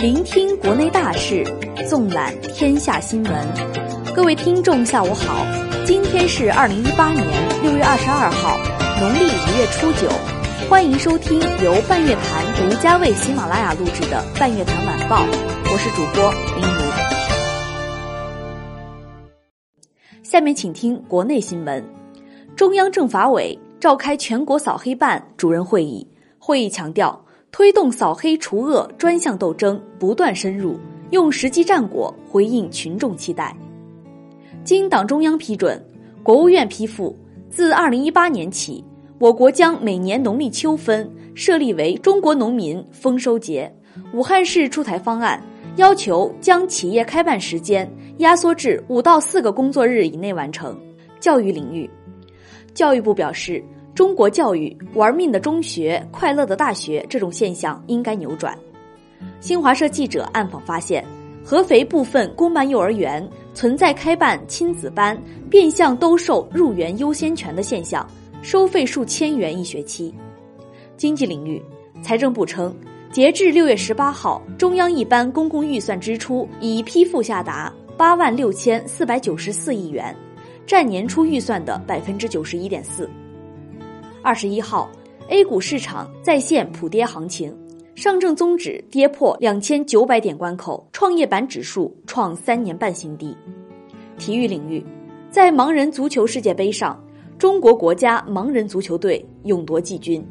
[0.00, 1.44] 聆听国内大事，
[1.86, 3.34] 纵览天下新闻。
[4.16, 5.44] 各位听众，下午好！
[5.84, 7.26] 今天是二零一八年
[7.62, 8.56] 六月二十二号，
[8.98, 10.08] 农历五月初九。
[10.70, 15.22] 欢迎收听由半月谈独家为喜马拉雅录制的《半月谈晚报》，
[15.70, 16.80] 我是主播林如。
[20.22, 21.84] 下面请听国内新闻：
[22.56, 26.08] 中央政法委召开全国扫黑办主任会议，
[26.38, 27.22] 会议强调。
[27.52, 30.78] 推动扫黑除恶专项斗争不断深入，
[31.10, 33.54] 用实际战果回应群众期待。
[34.62, 35.82] 经党中央批准，
[36.22, 37.16] 国务院批复，
[37.50, 38.84] 自二零一八年起，
[39.18, 43.70] 我国将每年农历秋分设立为中国农民丰收节。
[44.14, 45.42] 武汉市出台方案，
[45.76, 50.78] 要求将企业开办时间压缩至五到四个工作日以内完成。
[51.18, 51.90] 教育领域，
[52.74, 53.62] 教育部表示。
[54.00, 58.56] 中国教育玩命的中学，快乐的大学，这种现象应该扭转。
[59.40, 61.04] 新华社记者暗访发现，
[61.44, 65.14] 合肥部分公办幼儿园存在开办亲子班、
[65.50, 68.08] 变相兜售入园优先权的现象，
[68.40, 70.14] 收费数千元一学期。
[70.96, 71.62] 经济领域，
[72.00, 72.74] 财政部称，
[73.12, 80.16] 截至六月十八号，中央一般公共预算支出已批复下达八万六千四百九十四亿元，
[80.66, 83.06] 占年初预算的百分之九十一点四。
[84.22, 84.90] 二十一号
[85.28, 87.56] ，A 股市场再现普跌行情，
[87.94, 93.34] 上证综指跌破两千九百点关口，创业板指数创三年半新低。
[94.18, 94.84] 体育领域，
[95.30, 97.02] 在盲人足球世界杯上，
[97.38, 100.22] 中国国家盲人足球队勇夺季军。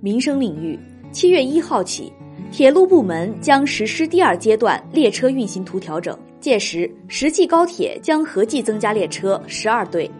[0.00, 0.76] 民生领域，
[1.12, 2.12] 七月一号起，
[2.50, 10.10] 铁路部门将实施第二阶段列车运行图调整，届时实际高铁将合计增加列车十二对，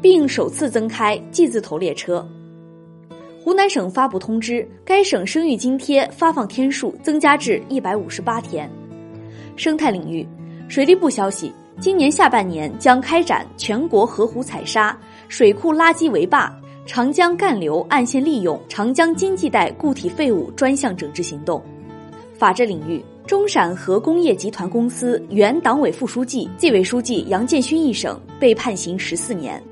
[0.00, 2.24] 并首次增开 G 字头列车。
[3.44, 8.66] 湖南省发布通知，该省生育津贴发放天数增加至一百五十八天。
[9.54, 10.26] 生态领域，
[10.66, 14.98] 水利部消息，今年下半年将开展全国河湖采砂、
[15.28, 16.50] 水库垃圾围坝、
[16.86, 21.62] 长江干流岸线利用、长江经济带固体废物专项整治行动。
[22.38, 29.62] 法治领域，中陕核工业集团公司原党委副书记、纪委书记杨建勋一省被判刑十四年。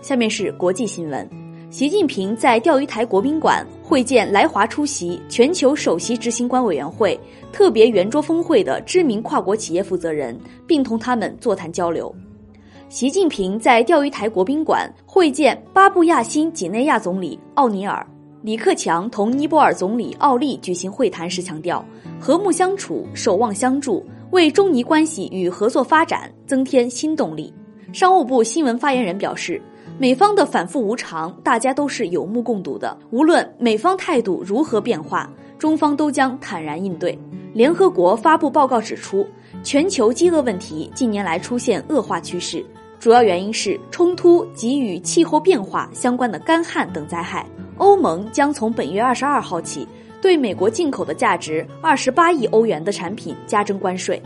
[0.00, 1.28] 下面是国际新闻。
[1.70, 7.18] 习近平在钓鱼台国宾馆会见来华出席全球首席执行官委员会
[7.52, 12.14] 特别圆桌峰会的知名跨国企业负责人，并同他们座谈交流。
[12.88, 18.04] 习近平在钓鱼台国宾馆会见巴布亚新几内亚总理奥尼尔，
[18.40, 21.84] 李克强同尼泊尔总理奥利举行会谈时强调，
[22.18, 27.52] 和睦相处、守望相助，为中尼关系与合作发展增添新动力。
[27.92, 29.60] 商务部新闻发言人表示。
[30.00, 32.96] 美方的反复无常，大家都是有目共睹的。
[33.10, 35.28] 无论美方态度如何变化，
[35.58, 37.18] 中方都将坦然应对。
[37.52, 39.26] 联合国发布报告指出，
[39.64, 42.64] 全球饥饿问题近年来出现恶化趋势，
[43.00, 47.44] 主要原因是冲突及与气候变化相关的干旱等灾害。
[47.78, 49.84] 欧盟将从本月二十二号起，
[50.22, 54.22] 对美国进口的价值二十八亿欧元的产品加征关税。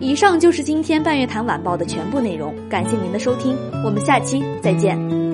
[0.00, 5.27] 以上就是今天半月谈晚报的全部内容，感谢您的收听，我们下期再见。